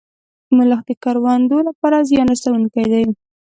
[0.57, 3.05] ملخ د کروندو لپاره زیان رسوونکی دی